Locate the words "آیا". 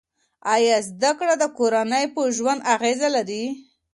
0.53-0.77